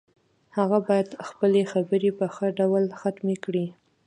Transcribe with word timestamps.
هغه 0.57 0.77
باید 0.87 1.09
خپلې 1.27 1.61
خبرې 1.73 2.09
په 2.19 2.25
ښه 2.35 2.47
ډول 2.59 2.83
ختمې 3.01 3.35
کړي 3.45 3.65